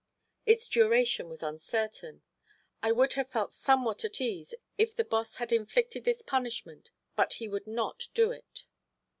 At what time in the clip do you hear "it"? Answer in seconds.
8.31-8.65